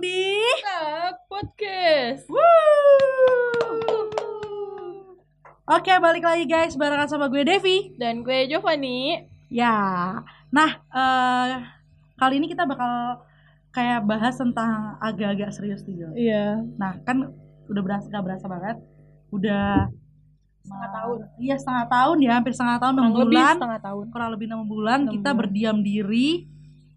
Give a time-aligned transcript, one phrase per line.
[0.00, 0.40] di
[1.28, 2.24] podcast.
[5.70, 7.94] Oke, balik lagi guys barengan sama gue Devi.
[7.94, 9.22] Dan gue Giovanni.
[9.46, 9.76] Ya.
[10.50, 11.52] Nah, eh
[12.16, 13.22] kali ini kita bakal
[13.70, 16.08] kayak bahas tentang agak-agak serius nih, Jo.
[16.16, 16.46] Iya.
[16.74, 17.30] Nah, kan
[17.70, 18.76] udah berasa gak berasa banget.
[19.30, 19.86] Udah
[20.60, 21.18] Setengah tahun.
[21.40, 23.54] Iya, setengah tahun ya, hampir setengah tahun, Kurang lebih bulan.
[23.56, 25.38] setengah tahun Kurang lebih enam bulan Enam kita bulan.
[25.40, 26.28] berdiam diri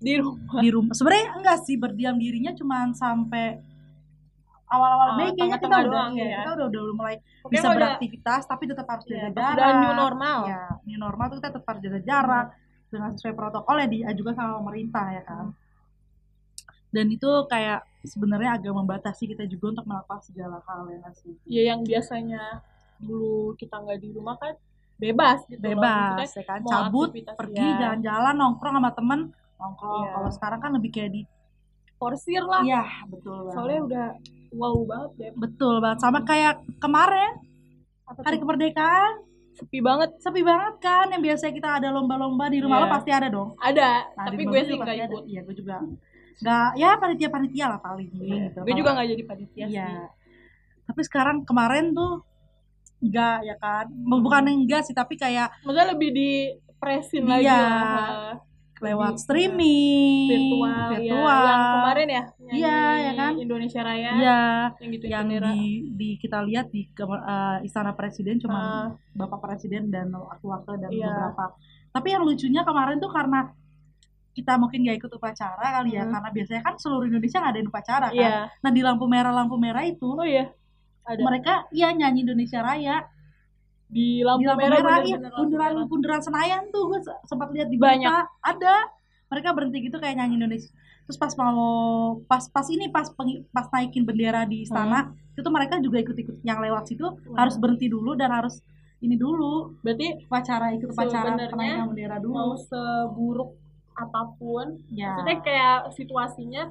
[0.04, 0.59] di rumah.
[0.59, 0.93] di rumah.
[0.93, 3.63] Sebenarnya enggak sih berdiam dirinya cuman sampai
[4.68, 6.37] awal-awal Ah, Mei kayaknya kita udah ya, ya.
[6.43, 9.55] kita udah udah mulai Pokoknya bisa udah beraktivitas tapi tetap harus ya, jaga pas jarak.
[9.55, 10.39] udah new normal.
[10.50, 12.45] Ya, new normal tuh kita tetap harus jaga jarak
[12.89, 15.45] dengan sesuai protokol yang diajukan sama pemerintah ya kan.
[16.93, 21.33] Dan itu kayak sebenarnya agak membatasi kita juga untuk melakukan segala hal ya sih.
[21.50, 22.61] Ya yang biasanya
[23.01, 24.54] dulu kita nggak di rumah kan
[24.97, 25.57] bebas gitu.
[25.57, 27.78] Bebas ya kan, cabut, pergi ya.
[27.81, 29.20] jalan-jalan nongkrong sama temen
[29.56, 30.02] nongkrong.
[30.02, 30.12] Iya.
[30.14, 31.21] Kalau sekarang kan lebih kayak di
[31.96, 32.62] Porsir lah.
[32.62, 33.56] iya betul banget.
[33.56, 34.08] Soalnya udah
[34.53, 35.31] wow banget deh.
[35.34, 37.32] betul banget sama kayak kemarin
[38.04, 39.14] Apa hari kemerdekaan
[39.54, 40.10] sepi banget.
[40.20, 42.84] sepi banget kan yang biasanya kita ada lomba-lomba di rumah Iya.
[42.84, 45.23] lo pasti ada dong Ada, Nah, tapi gue sih nggak ikut.
[45.26, 45.76] iya gue juga
[46.36, 50.06] nggak ya panitia panitia lah paling gitu Gue Kalau- juga nggak jadi panitia iya sih.
[50.84, 52.26] tapi sekarang kemarin tuh
[53.00, 56.30] enggak ya kan bukan enggak sih tapi kayak Maksudnya lebih di
[56.76, 57.64] presin lagi Iya.
[58.84, 61.23] Lewat Lebih, streaming virtual, virtual.
[61.23, 63.31] Ya, yang kemarin ya Iya, ya kan?
[63.39, 64.42] Indonesia Raya Iya,
[64.78, 65.39] yang gitu yang di,
[65.95, 68.86] di kita lihat di eh, istana presiden cuma Ah.
[69.16, 71.08] bapak presiden dan wakil-wakil dan Iya.
[71.08, 71.45] beberapa.
[71.89, 73.39] Tapi yang lucunya kemarin tuh karena
[74.34, 76.14] kita mungkin gak ikut upacara kali ya Hmm.
[76.14, 78.17] karena biasanya kan seluruh Indonesia ngadain upacara kan.
[78.17, 78.50] Iya.
[78.59, 80.50] Nah di lampu merah lampu merah itu oh iya
[81.06, 81.22] ada.
[81.22, 83.06] mereka iya nyanyi Indonesia Raya
[83.94, 85.86] di lampu, di lampu merah, merah, lampu bundaran merah.
[85.86, 88.02] bundaran Senayan tuh gue se- sempat lihat di Banyak.
[88.02, 88.75] berita ada.
[89.30, 90.73] Mereka berhenti gitu kayak nyanyi Indonesia.
[91.03, 91.61] Terus pas mau
[92.23, 94.99] pas pas ini pas pengi- pas naikin bendera di istana
[95.30, 97.36] itu tuh mereka juga ikut-ikut yang lewat situ Hmm.
[97.36, 98.61] harus berhenti dulu dan harus
[98.97, 99.75] ini dulu.
[99.80, 102.33] Berarti upacara ikut upacara Sebenarnya penaikan bendera dulu.
[102.33, 103.49] mau seburuk
[103.93, 105.14] apa pun ya.
[105.14, 106.64] maksudnya kayak situasinya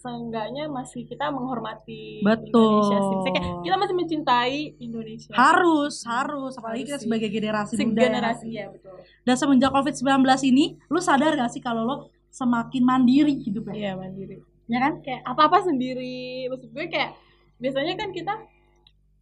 [0.00, 2.80] seenggaknya masih kita menghormati Betul.
[2.80, 3.16] Indonesia sih.
[3.60, 5.32] Kita masih mencintai Indonesia.
[5.32, 6.56] Harus harus.
[6.56, 7.04] Apalagi Harus kita sih.
[7.04, 8.06] sebagai generasi Si muda ya.
[8.08, 8.96] generasi ya betul.
[9.22, 10.08] Dan semenjak COVID-19
[10.46, 11.96] ini lu sadar gak sih kalau lo
[12.28, 13.74] semakin mandiri hidupnya?
[13.74, 14.40] Iya mandiri.
[14.66, 14.92] Ya kan?
[15.00, 16.18] Kayak apa apa sendiri.
[16.46, 17.10] Maksud gue kayak
[17.58, 18.34] biasanya kan kita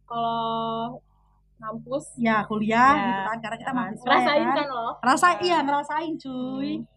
[0.05, 1.03] kalau
[1.59, 3.37] ngampus ya kuliah Ya, gitu kan.
[3.39, 4.89] Karena kita ya kan, mahasiswa ngerasain ya kan, kan lo.
[5.01, 5.39] Rasa Ya.
[5.41, 6.71] iya ngerasain cuy.
[6.73, 6.87] Hmm.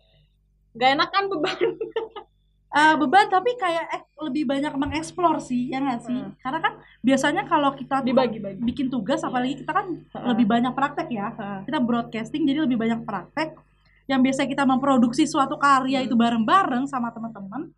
[0.73, 1.59] gak enak kan beban
[2.73, 6.17] Eh, beban tapi kayak eh, lebih banyak mengeksplor sih ya nggak sih?
[6.17, 6.33] Hmm.
[6.41, 10.25] Karena kan biasanya kalau kita dibagi-bagi bikin tugas apalagi kita kan Heeh.
[10.25, 11.37] lebih banyak praktek ya.
[11.37, 11.69] Heeh.
[11.69, 13.61] Kita broadcasting jadi lebih banyak praktek.
[14.05, 16.07] Yang biasa kita memproduksi suatu karya Hmm.
[16.09, 17.69] itu bareng-bareng sama teman-teman.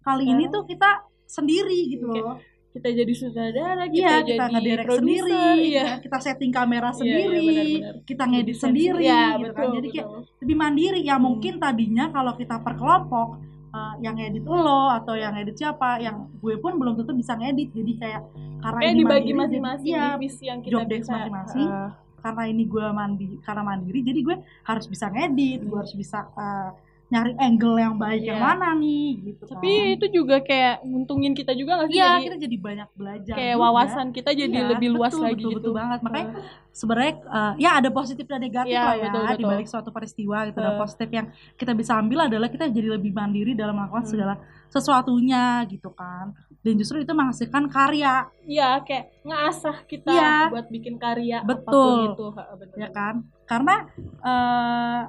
[0.00, 0.90] Kali ini Sekarang tuh kita
[1.26, 2.38] sendiri gitu Kayak loh.
[2.70, 6.78] kita jadi sutradara kita Iya, jadi kita ngedirect produser, sendiri, iya ya, kita setting kamera
[6.78, 7.94] Iya, iya, sendiri, benar-benar.
[8.06, 9.66] kita ngedit sendiri, ya, gitu betul, kan.
[9.74, 10.22] Jadi kayak betul.
[10.38, 11.24] lebih mandiri ya Hmm.
[11.26, 13.28] mungkin tadinya kalau kita per kelompok
[13.76, 17.68] eh, yang edit lo atau yang edit siapa yang gue pun belum tentu bisa ngedit
[17.76, 18.22] jadi kayak
[18.64, 21.68] karena kayak ini dibagi masing-masing iya, divisi yang kita job desk masing-masing.
[21.68, 21.90] Heeh.
[22.16, 26.70] karena ini gue mandi karena mandiri jadi gue harus bisa ngedit gue harus bisa eh,
[27.06, 28.46] nyari angle yang baik yang Iya.
[28.48, 29.94] mana nih gitu tapi kan.
[29.94, 33.54] itu juga kayak nguntungin kita juga nggak sih iya jadi kita jadi banyak belajar kayak
[33.54, 33.62] juga.
[33.62, 36.26] wawasan kita jadi Iya, lebih luas betul, lagi betul, gitu betul banget makanya
[36.72, 39.38] sebenarnya eh, ya ada positif dan negatif Iya, lah ya betul, betul.
[39.38, 40.78] di balik suatu peristiwa gitu dan Eh.
[40.78, 44.10] positif yang kita bisa ambil adalah kita jadi lebih mandiri dalam melakukan Hmm.
[44.10, 44.34] segala
[44.68, 50.34] sesuatunya gitu kan dan justru itu menghasilkan karya Iya, kayak ngasah kita Iya.
[50.50, 51.70] buat bikin karya Betul.
[51.70, 52.26] apa pun itu.
[52.28, 52.76] Ha, bener.
[52.76, 53.74] ya kan karena
[54.20, 55.00] eh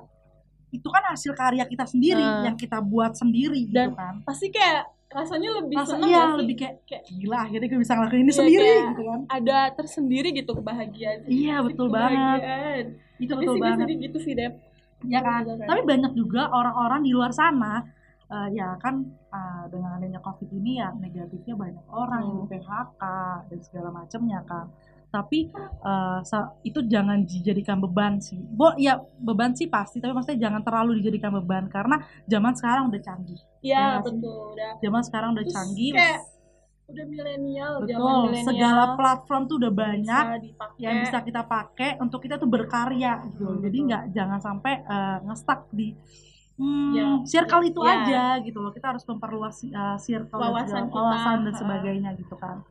[0.70, 2.44] itu kan hasil karya kita sendiri Eh.
[2.44, 6.36] yang kita buat sendiri gitu Dan kan Pasti kayak rasanya lebih Rasa seneng iya sih?
[6.38, 10.30] lebih kayak Kayak gila akhirnya gue bisa ngelakuin ini Iya, sendiri gitu kan ada tersendiri
[10.34, 11.20] gitu kebahagiaan.
[11.26, 12.86] Iya, betul banget.
[13.18, 14.54] Itu Tapi betul sih banget sedih gitu sih, Dep.
[15.06, 17.86] ya kan tapi banyak juga orang-orang di luar sana
[18.28, 19.00] eh, ya kan
[19.30, 22.44] eh, dengan adanya covid ini ya negatifnya banyak orang yang Hmm.
[22.44, 23.02] di PHK
[23.46, 24.66] dan segala macamnya kan
[25.08, 25.48] tapi
[26.22, 31.00] sa- itu jangan dijadikan beban sih bo ya beban sih pasti tapi maksudnya jangan terlalu
[31.00, 31.96] dijadikan beban karena
[32.26, 34.20] zaman sekarang udah canggih Iya, Iya sih.
[34.22, 34.54] betul.
[34.54, 36.22] Udah zaman sekarang udah Terus canggih kayak
[36.88, 38.48] udah milenial, zaman betul milenial.
[38.48, 40.80] segala platform tuh udah banyak bisa dipakai.
[40.80, 43.88] yang bisa kita pakai untuk kita tuh berkarya gitu Hmm, jadi betul.
[43.88, 45.88] nggak jangan sampai eh, nge-stuck di
[46.56, 47.92] hmm, Ya, circle itu ya.
[47.94, 50.96] aja gitu loh kita harus memperluas uh, circle Wawasan kita.
[50.96, 52.64] wawasan dan sebagainya gitu kan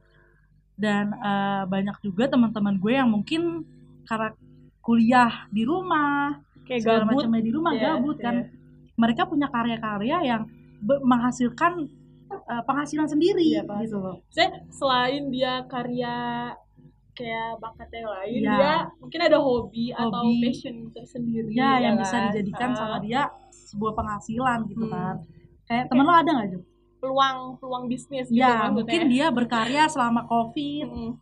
[0.76, 3.64] dan eh, banyak juga teman-teman gue yang mungkin
[4.05, 4.31] karena
[4.78, 7.17] kuliah di rumah kayak segala gabut.
[7.19, 8.50] macamnya di rumah Iya, gabut kan iya.
[8.94, 10.43] mereka punya karya-karya yang
[11.02, 11.88] menghasilkan
[12.26, 13.82] eh, penghasilan sendiri Iya, penghasilan.
[13.82, 16.14] gitu loh Saya selain dia karya
[17.12, 18.52] kayak bakat yang lain, Iya.
[18.52, 20.37] dia mungkin ada hobi, atau Hobi.
[20.43, 21.49] passion tersendiri.
[21.50, 22.02] ya yang kan?
[22.05, 24.93] bisa dijadikan Ah, sama dia sebuah penghasilan gitu Hmm.
[24.93, 25.17] kan
[25.64, 26.61] kayak temen lo ada nggak Ju?
[26.96, 28.72] Peluang peluang bisnis gitu ya maksudnya.
[28.72, 31.12] mungkin dia berkarya selama covid Mm-mm.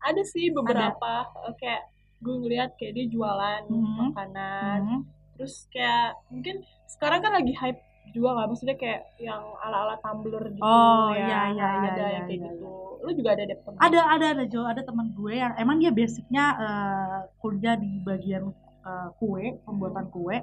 [0.00, 1.12] Ada sih beberapa
[1.48, 1.82] eh, kayak
[2.20, 4.12] gue ngeliat kayak dia jualan Hmm.
[4.12, 5.00] makanan, Hmm.
[5.36, 7.80] terus kayak mungkin sekarang kan lagi hype
[8.12, 12.04] juga nggak maksudnya kayak yang ala-ala tumbler gitu Oh, ya iya, iya, ada iya, yang
[12.04, 13.76] iya, kayak iya, gitu lu juga ada deh temen?
[13.80, 18.44] ada ada ada Jo ada teman gue yang emang dia basicnya eh, kuliah di bagian
[18.84, 20.36] eh, kue pembuatan kue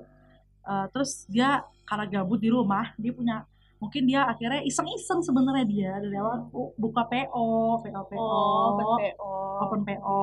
[0.61, 3.49] Eh, terus dia karena gabut di rumah dia punya
[3.81, 5.91] mungkin dia akhirnya iseng-iseng sebenarnya dia.
[5.97, 9.33] Dari awal bu- buka PO PO PO oh PO
[9.65, 10.21] open PO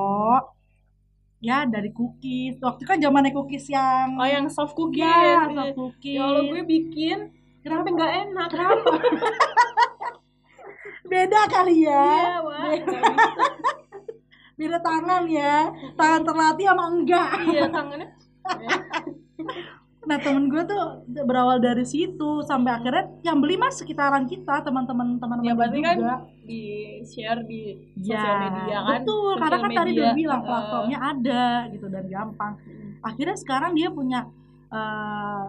[1.42, 2.62] ya dari cookies.
[2.62, 5.02] Waktu kan zamannya cookies yang oh yang soft cookies.
[5.02, 6.16] Ya soft cookies.
[6.16, 7.18] Ya kalau gue bikin
[7.66, 8.48] kenapa nggak enak?
[8.54, 8.90] Kenapa?
[11.10, 12.06] Beda kali ya.
[12.14, 12.70] Iya wah
[14.58, 15.70] beda tangan ya.
[15.94, 17.30] Tangan terlatih sama enggak.
[17.46, 18.08] Iya tangannya
[20.08, 20.82] nah temen gue tuh
[21.20, 25.96] berawal dari situ sampai akhirnya yang beli mas sekitaran kita teman-teman teman Ya, berarti kan
[25.96, 26.16] juga.
[26.42, 26.60] di
[27.04, 29.32] share di ya sosial media kan betul.
[29.36, 32.52] Karena kan tadi dia bilang eh, platformnya ada gitu dan gampang.
[33.00, 34.20] Akhirnya sekarang dia punya
[34.68, 35.44] eh,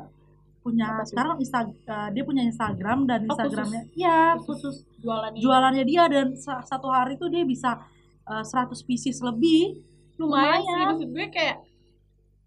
[0.60, 3.40] punya sekarang Insta, eh, dia punya Instagram dan Oh, khusus.
[3.48, 5.40] Instagramnya ya Khusus khusus jualan ini.
[5.40, 7.80] jualannya dia dan sa- satu hari tuh dia bisa
[8.28, 9.80] eh, 100 pieces lebih.
[10.20, 11.58] Lumayan, sih maksud gue kayak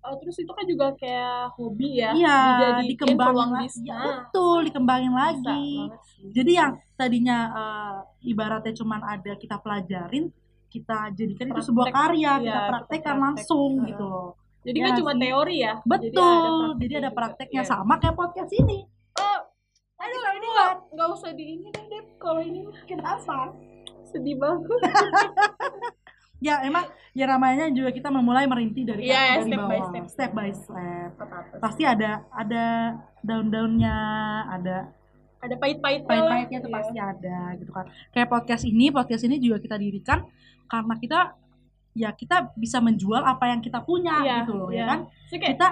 [0.03, 2.39] eh, terus itu kan juga kayak hobi ya iya
[2.81, 5.89] dikembangin lagi Ya, betul dikembangin lagi
[6.29, 7.97] jadi yang tadinya eh,
[8.27, 10.31] ibaratnya cuman ada kita pelajarin
[10.67, 13.25] kita jadikan itu sebuah Praktek, karya iya, kita kita praktekkan praktek.
[13.29, 13.89] langsung Heeh.
[13.89, 14.31] gitu loh
[14.63, 17.17] jadi Ya kan cuma teori ya betul prakteknya jadi ada juga.
[17.19, 17.71] prakteknya Iya.
[17.71, 18.79] sama kayak podcast ini
[19.15, 19.39] oh
[19.99, 22.07] aduh ini nggak nggak usah di ini deh Dep.
[22.19, 23.55] kalau ini kenapa
[24.05, 24.67] sedih banget
[26.43, 30.05] ya emang ya namanya juga kita memulai merintih dari Iya, dari step by bawah step.
[30.11, 31.11] step by step
[31.57, 32.65] pasti ada ada
[33.23, 33.97] daun-daunnya
[34.51, 34.77] ada
[35.39, 36.11] ada pahit-pahitnya lah.
[36.11, 36.77] pahit-pahitnya tuh Iya.
[36.77, 40.27] pasti ada gitu kan kayak podcast ini podcast ini juga kita dirikan
[40.67, 41.21] karena kita
[41.93, 44.83] ya kita bisa menjual apa yang kita punya Iya, gitu loh iya.
[44.83, 45.69] ya kan Maksudnya kayak kita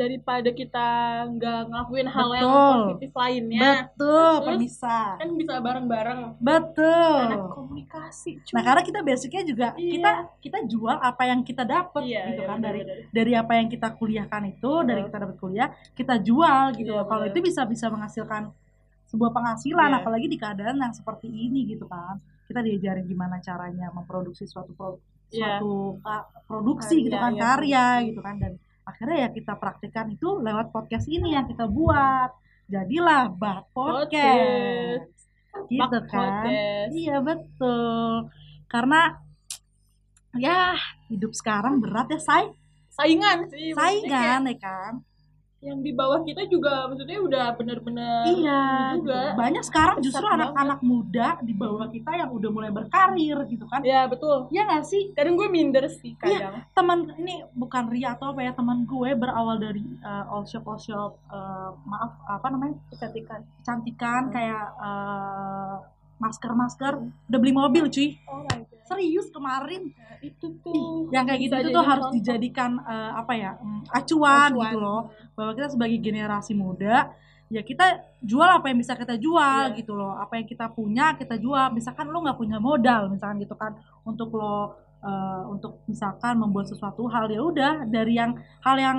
[0.00, 0.88] daripada kita
[1.28, 2.72] nggak ngelakuin hal yang Betul.
[2.88, 8.52] positif lainnya betul Terus, pemirsa kan bisa bareng-bareng betul anak komunikasi cuy.
[8.56, 9.92] nah karena kita basicnya juga Iya.
[9.92, 12.80] kita kita jual apa yang kita dapat iya, gitu iya, kan dari
[13.12, 15.08] dari apa yang kita kuliahkan itu dari Betul.
[15.12, 18.42] kita dapat kuliah kita jual gitu Iya, kalau itu bisa bisa menghasilkan
[19.06, 19.98] sebuah penghasilan Iya.
[20.00, 22.16] apalagi di keadaan yang seperti ini gitu kan
[22.48, 24.98] kita diajarin gimana caranya memproduksi suatu pro-
[25.30, 25.62] Iya.
[25.62, 28.52] suatu uh, produksi Karya, gitu kan iya, karya gitu kan dan
[28.90, 32.30] akhirnya ya kita praktekkan itu lewat podcast ini yang kita buat.
[32.70, 35.10] Jadilah bak podcast.
[35.66, 36.04] Gitu Bak kan?
[36.06, 36.90] Podcast.
[36.94, 38.30] iya betul.
[38.70, 39.18] Karena
[40.38, 40.78] ya
[41.10, 42.46] hidup sekarang berat ya say.
[42.90, 44.94] Saingan sih saingan ya kan
[45.60, 49.36] yang di bawah kita juga maksudnya udah bener-bener iya juga gitu.
[49.36, 54.08] banyak sekarang justru anak-anak muda di bawah kita yang udah mulai berkarir gitu kan ya
[54.08, 56.48] betul ya nggak sih kadang gue minder sih Iya.
[56.48, 60.64] kadang teman ini bukan ria atau apa ya teman gue berawal dari uh, all shop
[60.64, 64.32] all shop uh, maaf apa namanya kecantikan kecantikan Hmm.
[64.32, 68.20] kayak masker masker udah beli mobil cuy.
[68.28, 68.78] Oh my god.
[68.84, 69.94] Serius kemarin.
[69.94, 72.16] Nah, itu tuh yang kayak gitu itu tuh harus contoh.
[72.20, 74.62] dijadikan uh, apa ya mm, acuan, Acuan.
[74.68, 75.00] gitu loh.
[75.32, 77.08] Bahwa kita sebagai generasi muda
[77.50, 77.82] ya kita
[78.22, 79.78] jual apa yang bisa kita jual Iya.
[79.80, 80.14] gitu loh.
[80.14, 81.72] Apa yang kita punya kita jual.
[81.72, 83.74] Misalkan lo nggak punya modal misalkan gitu kan.
[84.04, 88.98] Untuk lo uh, untuk misalkan membuat sesuatu hal ya udah dari yang hal yang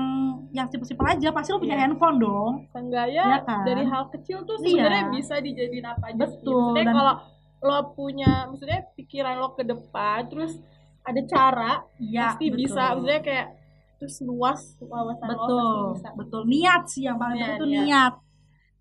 [0.49, 1.83] yang simpel-simpel aja pasti lo punya Iya.
[1.85, 3.63] handphone dong Seenggaknya Iya kan?
[3.63, 4.65] dari hal kecil tuh Iya.
[4.67, 6.21] sebenarnya bisa dijadiin apa aja sih.
[6.21, 7.13] Betul, Maksudnya dan- kalau
[7.61, 10.57] lo punya maksudnya pikiran lo ke depan terus
[11.01, 12.57] ada cara iya pasti betul.
[12.59, 13.47] bisa maksudnya kayak
[13.95, 16.09] terus luas wawasan lo betul pasti bisa.
[16.17, 17.85] betul niat sih yang paling Iya, penting itu niat.
[17.85, 18.13] niat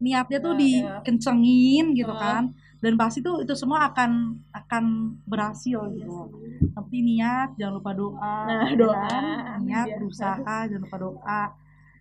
[0.01, 0.93] niatnya tuh Iya, iya.
[0.99, 2.19] dikencengin gitu Heeh.
[2.19, 2.45] kan
[2.81, 4.11] dan pasti tuh itu semua akan
[4.51, 4.85] akan
[5.25, 6.17] berhasil Iya gitu
[6.71, 8.97] tapi niat jangan lupa doa Nah, ya doa.
[8.97, 9.23] kan?
[9.61, 9.97] niat Iya.
[9.97, 11.43] berusaha jangan lupa doa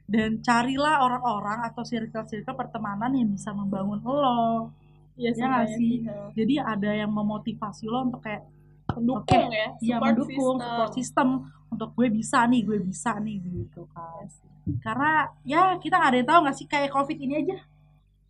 [0.05, 4.71] dan carilah orang-orang atau circle-circle pertemanan yang bisa membangun lo
[5.13, 5.93] Iya Ya nggak sih?
[6.01, 6.27] Heeh.
[6.33, 8.47] jadi ada yang memotivasi lo untuk kayak
[8.89, 10.63] mendukung ya ya support mendukung system.
[10.65, 11.27] support system
[11.69, 14.47] untuk gue bisa nih gue bisa nih gitu kan Iya sih.
[14.79, 15.11] karena
[15.43, 17.57] ya kita nggak ada yang tahu nggak sih kayak covid ini aja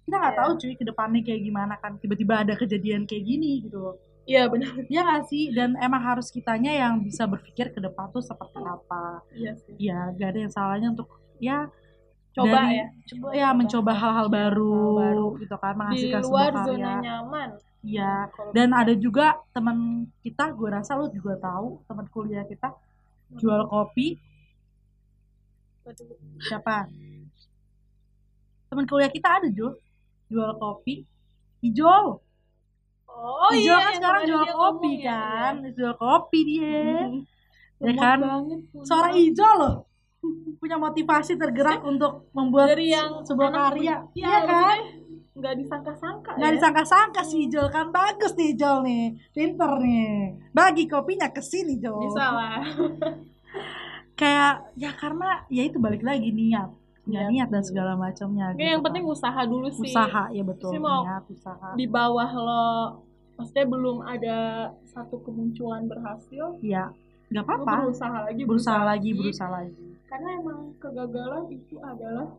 [0.10, 0.42] kita nggak Iya.
[0.42, 3.96] tahu cuy ke depannya kayak gimana kan tiba-tiba ada kejadian kayak gini gitu loh.
[4.26, 4.74] Iya benar.
[4.90, 5.50] Ya nggak sih?
[5.50, 9.22] Dan emang harus kitanya yang bisa berpikir ke depan tuh seperti apa.
[9.32, 9.74] Iya sih.
[9.78, 11.70] Ya gak ada yang salahnya untuk ya
[12.30, 12.86] coba Dari- ya.
[13.10, 15.28] coba ya mencoba hal-hal baru, Hal baru.
[15.38, 17.50] gitu kan di menghasilkan luar sebuah zona karya nyaman.
[17.80, 19.78] Iya Kalau dan ada juga teman
[20.20, 22.70] kita gue rasa lu juga tahu teman kuliah kita
[23.34, 24.20] jual kopi.
[26.40, 26.86] Siapa?
[28.70, 29.74] Teman kuliah kita ada Jo
[30.30, 31.04] jual kopi?
[31.60, 32.22] Hijau.
[33.10, 35.54] Oh hijau iya kan sekarang jual kopi ngomong ya, kan?
[35.76, 36.64] Jual kopi dia.
[36.64, 36.94] Iya.
[37.80, 38.18] ya kan?
[38.22, 39.76] banget, seorang hijau loh.
[40.62, 44.06] Punya motivasi tergerak untuk membuat dari yang sebuah karya.
[44.14, 44.78] iya kan?
[44.80, 45.08] maksudnya
[45.40, 46.56] nggak disangka-sangka nggak ya.
[46.60, 47.88] disangka-sangka si Jol kan?
[47.96, 49.06] Bagus nih Jol nih.
[49.32, 50.36] Pinter nih.
[50.52, 52.60] Bagi kopinya ke sini Jol bisa lah.
[54.20, 56.79] Kayak ya karena ya itu balik lagi niat
[57.10, 58.86] punya Niat niat dan segala macamnya gitu yang kan.
[58.86, 59.90] penting usaha dulu sih.
[59.90, 61.68] Usaha ya betul Sih mau- niat usaha.
[61.74, 62.68] di bawah lo
[63.34, 64.38] maksudnya belum ada
[64.86, 66.92] satu kemunculan berhasil ya
[67.28, 67.74] nggak lo apa-apa.
[67.84, 69.88] berusaha lagi berusaha lagi berusaha lagi.
[70.06, 72.30] Karena emang kegagalan itu adalah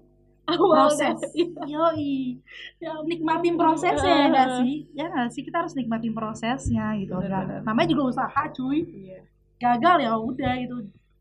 [0.47, 1.19] awal proses
[1.65, 2.35] yoi.
[2.83, 4.75] Ya, nikmatin prosesnya ya nggak sih?
[4.93, 5.43] Ya nggak sih?
[5.43, 7.15] Kita harus nikmatin prosesnya gitu.
[7.15, 7.61] Bener, bener.
[7.63, 8.83] namanya juga usaha cuy.
[8.83, 9.21] Iya.
[9.59, 10.77] gagal ya udah itu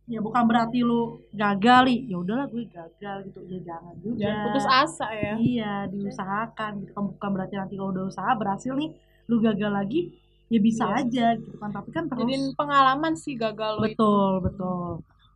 [0.09, 4.43] ya bukan berarti lu gagal nih ya udahlah gue gagal gitu ya jangan juga jangan
[4.49, 8.89] putus asa ya iya diusahakan gitu kan bukan berarti nanti kalau udah usaha berhasil nih
[9.29, 10.01] lu gagal lagi
[10.49, 10.97] ya bisa Iya.
[11.05, 14.89] aja gitu kan tapi kan terus jadiin pengalaman sih gagal lo itu betul betul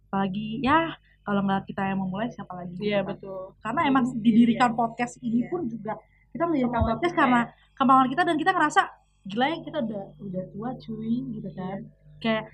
[0.09, 3.13] apalagi ya kalau nggak kita yang memulai siapa lagi gitu iya kan.
[3.13, 4.17] betul karena emang iya.
[4.25, 5.49] didirikan podcast ini Iya.
[5.53, 5.93] pun juga
[6.33, 7.41] kita mendirikan podcast karena
[7.77, 8.81] kemauan kita dan kita ngerasa
[9.23, 11.79] gila ya kita udah udah tua cuy gitu kan.
[12.23, 12.47] Kayak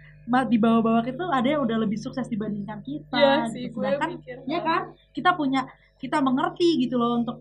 [0.46, 3.54] di bawah-bawah itu ada yang udah lebih sukses dibandingkan kita Iya gitu.
[3.54, 5.62] sih gue sedangkan mikir ya kan kita punya
[5.98, 7.38] kita mengerti gitu loh untuk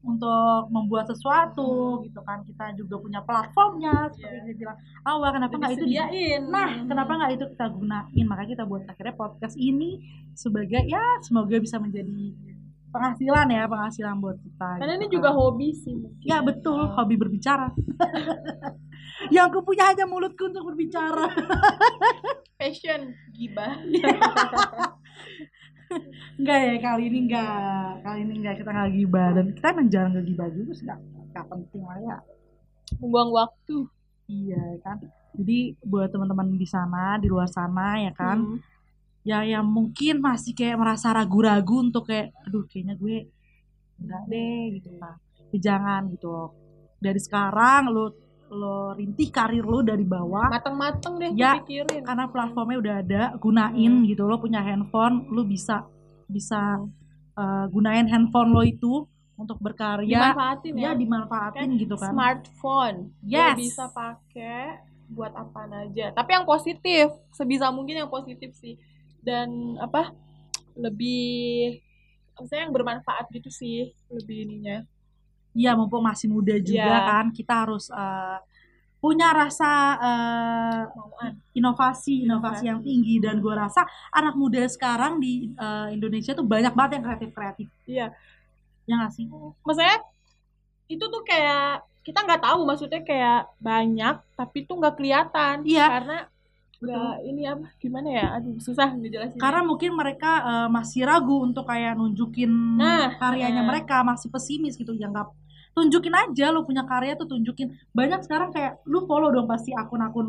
[0.00, 4.32] untuk membuat sesuatu gitu kan kita juga punya platformnya seperti Iya.
[4.32, 8.24] yang dia bilang awal kenapa nggak itu di- disediain Nah, kenapa nggak itu kita gunain?
[8.24, 9.90] Makanya kita buat akhirnya podcast ini
[10.32, 12.32] sebagai ya semoga bisa menjadi
[12.90, 14.68] penghasilan ya, penghasilan buat kita.
[14.78, 17.70] karena gitu ini juga hobi sih mungkin Ya betul, hobi berbicara.
[19.34, 21.28] Yang aku punya hanya mulutku untuk berbicara.
[22.60, 23.72] passion gibah
[26.38, 28.04] Enggak ya, kali ini enggak.
[28.04, 31.00] Kali ini enggak kita nggak gibah dan kita emang jarang nggak gibah juga sih, nggak
[31.30, 32.16] nggak penting lah ya.
[32.98, 33.76] membuang waktu
[34.26, 34.98] Iya kan.
[35.34, 38.58] Jadi buat teman-teman di sana, di luar sana ya kan, Hmm.
[39.20, 43.28] Ya yang mungkin masih kayak merasa ragu-ragu untuk kayak aduh kayaknya gue
[44.00, 45.16] enggak deh gitu kan
[45.52, 46.28] ya jangan gitu.
[46.30, 46.48] Loh
[47.00, 48.12] dari sekarang lo
[48.50, 50.50] lo rintih karir lo dari bawah.
[50.50, 54.06] Mateng-mateng deh Ya, pikirin karena platformnya udah ada gunain Hmm.
[54.06, 55.86] gitu lo punya handphone lo bisa
[56.26, 56.82] bisa
[57.38, 59.06] eh, gunain handphone lo itu
[59.38, 60.34] untuk berkarya.
[60.34, 60.98] Dimanfaatin ya, ya.
[60.98, 62.12] dimanfaatin gitu kan.
[62.12, 63.56] smartphone Lo Yes.
[63.56, 66.12] bisa pakai buat apa aja.
[66.12, 68.76] Tapi yang positif sebisa mungkin yang positif sih
[69.20, 70.12] dan apa
[70.74, 71.76] lebih
[72.32, 74.82] maksudnya yang bermanfaat gitu sih lebih ininya.
[75.50, 77.08] Iya mumpung masih muda juga Iya.
[77.10, 78.38] kan kita harus eh,
[79.00, 82.88] punya rasa eh, mauan inovasi inovasi yang Inovasi.
[82.88, 83.14] tinggi.
[83.18, 87.68] Dan gue rasa anak muda sekarang di eh, Indonesia tuh banyak banget yang kreatif kreatif
[87.84, 88.14] iya.
[88.88, 89.26] Ya nggak sih?
[89.66, 89.98] Maksudnya
[90.86, 95.66] itu tuh kayak kita nggak tahu maksudnya kayak banyak tapi tuh nggak kelihatan.
[95.66, 95.86] Iya.
[95.90, 96.18] karena
[96.80, 98.26] nggak ini apa gimana ya?
[98.40, 102.48] Aduh susah ngejelasin karena mungkin mereka eh, masih ragu untuk kayak nunjukin
[102.80, 103.68] Nah, karyanya eh.
[103.68, 104.96] mereka masih pesimis gitu.
[104.96, 105.28] Ya nggak
[105.76, 107.76] tunjukin aja lu punya karya tuh tunjukin.
[107.92, 110.26] Banyak sekarang kayak lu follow dong pasti akun-akun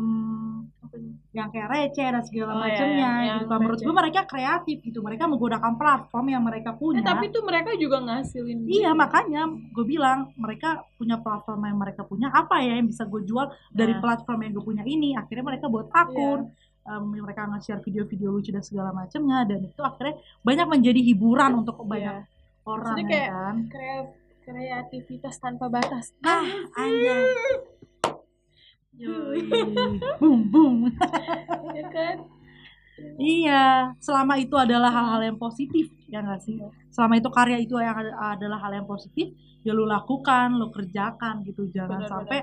[1.32, 3.24] yang kayak receh dan segala Oh, iya, macamnya yang- gitu.
[3.24, 4.98] Yang kan menurut gue mereka kreatif gitu.
[5.00, 7.00] Mereka menggunakan platform yang mereka punya.
[7.00, 12.04] Eh, tapi tuh mereka juga ngasilin Iya makanya gue bilang mereka punya platform yang mereka
[12.04, 12.28] punya.
[12.28, 14.00] Apa ya yang bisa gue jual dari Nah.
[14.00, 15.16] platform yang gue punya ini?
[15.16, 16.52] Akhirnya mereka buat akun.
[16.82, 21.78] Em, mereka nge-share video-video lucu dan segala macamnya dan itu akhirnya banyak menjadi hiburan untuk
[21.80, 22.26] banyak Iya.
[22.64, 23.56] orang Maksudnya ya kayak- kan?
[23.70, 24.10] Kre-
[24.42, 26.10] kreativitas tanpa batas.
[26.20, 26.42] Ah
[26.74, 27.22] anjay
[28.96, 29.40] Yoi.
[30.20, 30.76] boom boom.
[31.76, 32.16] Ya kan?
[33.16, 36.60] Iya selama itu adalah hal-hal yang positif ya nggak sih?
[36.92, 39.32] Selama itu karya itu yang ada- adalah hal yang positif
[39.64, 41.66] ya lu lakukan lu kerjakan gitu.
[41.72, 42.12] Jangan Benar-benar.
[42.12, 42.40] sampai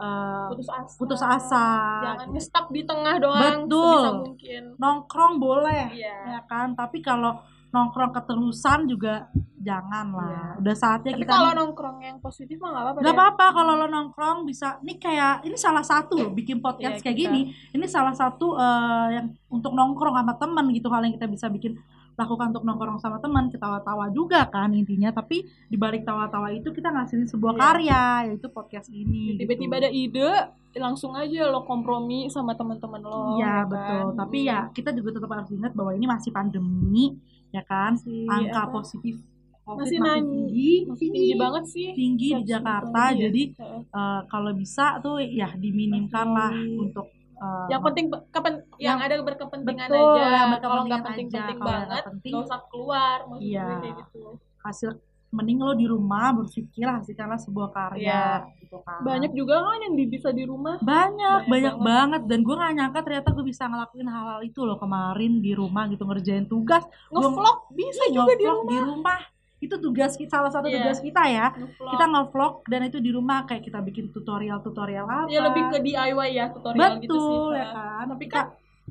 [0.00, 0.96] eh, putus asa.
[0.96, 1.66] putus asa.
[2.00, 4.02] Jangan nge-stuck di tengah doang Betul.
[4.24, 4.62] mungkin.
[4.80, 6.16] Nongkrong boleh iya.
[6.36, 6.72] ya kan?
[6.72, 7.36] Tapi kalau
[7.70, 10.44] nongkrong keterusan juga jangan lah Iya.
[10.58, 13.18] udah saatnya tapi kita kalau nongkrong yang positif mah nggak apa-apa nggak deh.
[13.18, 17.16] apa-apa kalau lo nongkrong bisa ini kayak ini salah satu loh bikin podcast Iya, kayak
[17.16, 17.24] kita.
[17.28, 21.46] gini ini salah satu eh, yang untuk nongkrong sama teman gitu hal yang kita bisa
[21.46, 21.78] bikin
[22.12, 26.88] lakukan untuk nongkrong sama teman ketawa-tawa juga kan intinya tapi di balik tawa-tawa itu kita
[26.88, 27.60] ngasilin sebuah Iya.
[27.62, 29.80] karya yaitu podcast ini tiba-tiba gitu.
[29.80, 30.30] ada ide
[30.76, 33.64] langsung aja lo kompromi sama teman-teman lo Iya ya kan?
[33.66, 37.16] betul tapi ya kita juga tetap harus ingat bahwa ini masih pandemi
[37.50, 37.94] ya kan?
[37.94, 39.16] Si, angka apa, positif
[39.60, 40.72] covid Masih makin tinggi.
[40.88, 41.88] Masih tinggi banget sih.
[41.94, 43.02] Tinggi di Jakarta.
[43.10, 43.42] gitu, jadi
[43.90, 47.06] eh, kalau bisa tuh ya diminimkan lah Masih- untuk
[47.40, 50.58] eh, yang penting kepen, yang, Yang- ada berkepentingan betul, aja.
[50.60, 53.68] kalau nggak penting-penting banget nggak usah keluar Iya.
[53.96, 54.36] gitu.
[54.60, 54.90] Hasil
[55.30, 58.98] mending lo di rumah berpikir hasilkanlah sebuah karya gitu kan.
[59.00, 60.76] Banyak juga kan yang bisa di rumah.
[60.76, 61.86] Banyak Banyak banyak banget.
[61.86, 62.22] banget.
[62.26, 66.02] Dan gue gak nyangka ternyata gue bisa ngelakuin hal-hal itu loh kemarin di rumah gitu
[66.02, 66.82] ngerjain tugas.
[67.08, 69.20] Ngevlog bisa Iya, juga di rumah di rumah.
[69.60, 70.82] itu tugas kita salah satu Iya.
[70.82, 71.46] tugas kita ya.
[71.52, 71.90] Ngevlog.
[71.92, 75.28] Kita ngevlog dan itu di rumah kayak kita bikin tutorial-tutorial apa.
[75.28, 78.04] ya lebih ke DIY ya tutorial gitu sih betul ya kan?
[78.08, 78.46] Tapi Kita- kan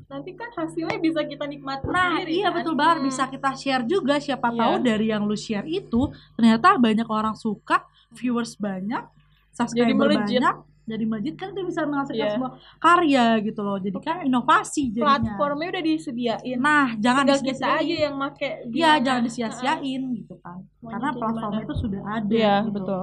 [0.06, 2.56] nanti kan hasilnya bisa kita nikmati Nah, sendiri iya kan?
[2.56, 3.06] betul banget Hmm.
[3.06, 4.58] bisa kita share juga siapa Iya.
[4.58, 6.00] tahu dari yang lu share itu
[6.34, 9.04] ternyata banyak orang suka, viewers banyak,
[9.50, 10.40] subscriber melejit.
[10.40, 12.34] banyak, jadi melejit kan itu bisa menghasilkan Iya.
[12.34, 13.76] sebuah karya gitu loh.
[13.76, 15.04] Jadi kan inovasi jadinya.
[15.04, 17.80] platformnya udah disediain Nah, jangan tinggal kita disia-siain.
[17.80, 20.58] aja yang make Iya, jangan disia-siain gitu kan.
[20.80, 22.72] Karena platformnya itu sudah ada iya gitu.
[22.72, 23.02] betul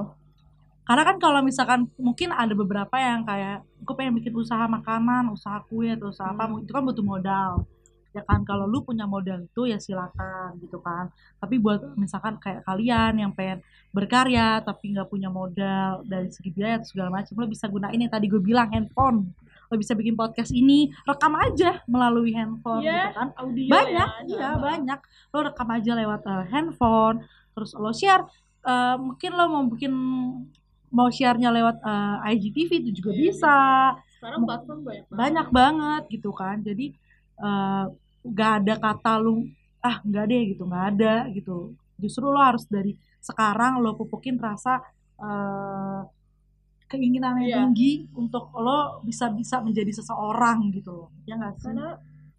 [0.88, 5.60] Karena kan kalau misalkan mungkin ada beberapa yang kayak gue pengen bikin usaha makanan, usaha
[5.68, 6.64] kue atau usaha apa, Hmm.
[6.64, 7.68] itu kan butuh modal.
[8.16, 11.12] Ya kan kalau lu punya modal itu ya silakan gitu kan.
[11.36, 13.60] Tapi buat misalkan kayak kalian yang pengen
[13.92, 18.08] berkarya tapi nggak punya modal dari segi biaya atau segala macam, lo bisa gunain yang
[18.08, 19.28] tadi gue bilang handphone.
[19.68, 24.24] Lo bisa bikin podcast ini, rekam aja melalui handphone Iya, gitu kan audio banyak ya
[24.24, 27.16] iya Nah, banyak lo rekam aja lewat eh, handphone
[27.52, 28.24] terus lo share
[28.64, 29.92] eh, mungkin lo mau bikin
[30.90, 33.56] mau sharenya lewat eh, IGTV itu juga Iya, bisa.
[34.18, 35.18] sekarang platform banyak banget.
[35.20, 36.56] banyak banget gitu kan.
[36.60, 36.86] Jadi
[37.38, 37.84] eh,
[38.24, 39.46] nggak ada kata lu
[39.80, 40.62] ah nggak deh gitu.
[40.66, 41.56] Nggak ada gitu.
[41.98, 44.82] Justru lo harus dari sekarang lo pupukin rasa
[45.18, 46.00] eh,
[46.88, 47.56] keinginan yang Iya.
[47.68, 51.08] tinggi untuk lo bisa bisa menjadi seseorang gitu loh.
[51.28, 51.64] Ya nggak sih?
[51.68, 51.88] Karena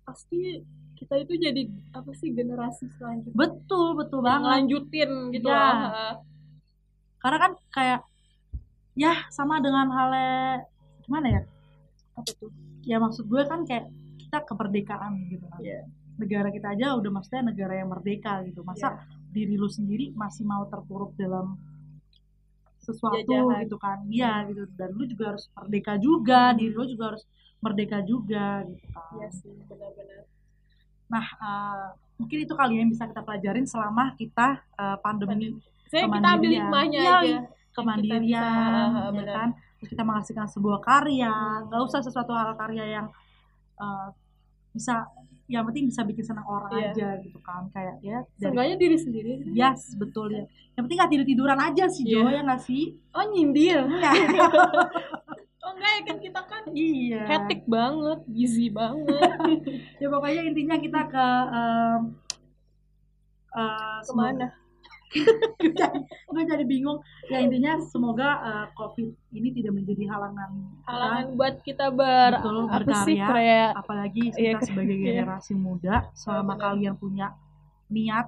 [0.01, 0.39] pasti
[0.97, 1.63] kita itu jadi
[1.95, 3.37] apa sih generasi selanjutnya.
[3.37, 4.49] Betul betul banget.
[4.51, 5.55] Lanjutin gitu Iya.
[5.55, 5.77] lah
[7.19, 7.99] karena kan kayak
[8.99, 10.67] ya sama dengan halnya
[11.07, 11.41] gimana ya?
[12.19, 12.51] Apa tuh?
[12.83, 13.87] Ya maksud gue kan kayak
[14.19, 15.63] kita kemerdekaan gitu kan.
[15.63, 15.87] Iya.
[16.19, 18.59] negara kita aja udah maksudnya negara yang merdeka gitu.
[18.67, 21.55] Masa diri lu sendiri masih mau terpuruk dalam
[22.83, 23.63] sesuatu Jajahan.
[23.63, 24.03] gitu kan?
[24.11, 24.67] Iya gitu.
[24.75, 27.23] Dan lu juga harus merdeka juga diri lu juga harus
[27.63, 29.15] merdeka juga gitu kan.
[29.15, 30.27] Iya sih benar-benar.
[31.07, 31.87] Nah eh,
[32.19, 35.55] mungkin itu kali yang bisa kita pelajarin selama kita eh, pandemi
[35.87, 37.37] saya kita ambil hikmahnya Iya, aja
[37.81, 39.35] kemandirian bisa, ya benar.
[39.35, 39.49] kan?
[39.79, 41.33] Terus kita menghasilkan sebuah karya.
[41.65, 43.07] Nggak usah sesuatu hal karya yang
[43.77, 44.07] eh,
[44.69, 45.07] bisa
[45.49, 46.89] yang penting bisa bikin senang orang Iya.
[46.93, 47.65] aja gitu kan.
[47.73, 50.29] Kayak ya seenggaknya diri sendiri yes betul.
[50.29, 50.45] Ya
[50.77, 52.37] yang penting nggak tidur tiduran aja sih Jo Iya.
[52.37, 52.83] ya nggak sih?
[53.11, 53.81] Oh nyindir.
[53.81, 54.11] Iya.
[55.65, 57.21] oh enggak ya kan kita kan iya.
[57.25, 59.31] hektik banget busy banget.
[60.01, 61.97] Ya pokoknya intinya kita ke eh,
[64.05, 64.47] semoga- ke mana
[66.29, 70.49] gue jadi bingung ya intinya semoga eh, covid ini tidak menjadi halangan
[70.83, 73.27] halangan buat kita ber Betul, apa sih berkarya.
[73.27, 75.05] kayak apalagi Iya, kita sebagai iya.
[75.17, 76.63] generasi muda selama benar.
[76.63, 77.27] kalian punya
[77.87, 78.27] niat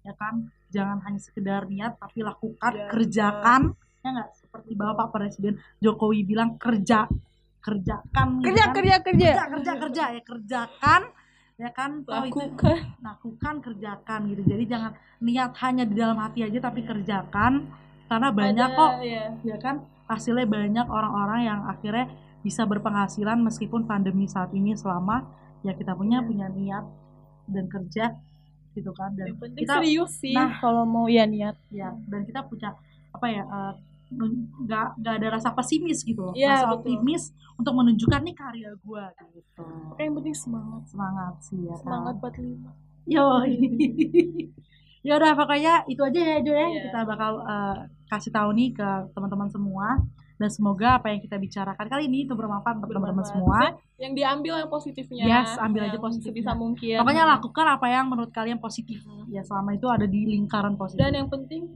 [0.00, 0.34] ya kan
[0.68, 3.62] jangan hanya sekedar niat tapi lakukan Iya, kerjakan
[3.98, 7.06] ya nggak seperti bapak presiden Jokowi bilang kerja
[7.58, 8.72] kerjakan gitu kerja kan.
[8.72, 11.02] kerja kerja kerja kerja kerja ya kerjakan
[11.58, 12.78] ya kan Toh itu lakukan.
[13.02, 14.42] lakukan kerjakan gitu.
[14.46, 17.66] Jadi jangan niat hanya di dalam hati aja tapi kerjakan.
[18.08, 19.24] Karena banyak Ada, kok ya.
[19.44, 19.76] ya kan?
[20.08, 22.08] Hasilnya banyak orang-orang yang akhirnya
[22.40, 25.26] bisa berpenghasilan meskipun pandemi saat ini selama
[25.60, 26.26] ya kita punya Iya.
[26.26, 26.84] punya niat
[27.50, 28.04] dan kerja
[28.72, 29.12] gitu kan.
[29.12, 30.32] Dan yang penting kita serius sih.
[30.32, 30.56] Nah.
[30.56, 31.58] kalau mau ya niat.
[31.68, 32.72] Ya dan kita punya
[33.10, 36.34] apa ya nun- nggak nggak ada rasa pesimis gitu loh.
[36.34, 36.76] Iya, rasa betul.
[36.80, 37.22] optimis
[37.60, 39.64] untuk menunjukkan nih karya gua gitu.
[39.92, 40.82] Oke, yang penting semangat.
[40.88, 43.40] Semangat sih ya semangat kan 45 yo
[45.06, 46.68] ya udah pokoknya itu aja ya Jo ya.
[46.68, 46.80] Iya.
[46.90, 47.76] kita bakal eh,
[48.12, 49.88] kasih tahu nih ke teman-teman semua.
[50.38, 53.58] Dan semoga apa yang kita bicarakan kali ini itu bermanfaat untuk teman-teman semua.
[53.58, 55.24] Maksudnya yang diambil yang positifnya.
[55.26, 56.30] Yes, ambil aja yang positifnya.
[56.30, 56.94] sebisa mungkin.
[57.02, 59.02] Pokoknya lakukan apa yang menurut kalian positif.
[59.34, 61.02] Ya selama itu ada di lingkaran positif.
[61.02, 61.74] Dan yang penting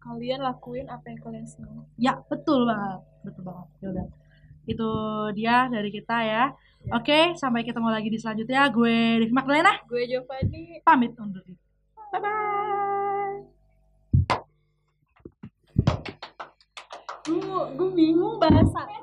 [0.00, 1.84] kalian lakuin apa yang kalian senang.
[2.00, 3.04] Ya betul banget.
[3.22, 3.68] Betul banget.
[3.84, 4.06] Ya udah.
[4.64, 4.90] Itu
[5.36, 6.44] dia dari kita ya.
[6.80, 6.96] Ya.
[6.96, 8.72] oke sampai ketemu lagi di selanjutnya.
[8.72, 9.76] Gue Devi Magdalena.
[9.84, 10.80] Gue Giovanni.
[10.80, 11.60] Pamit undur diri.
[12.10, 12.40] Bye bye
[17.30, 18.98] gue gue bingung bahasanya.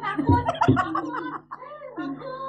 [0.00, 0.44] Takut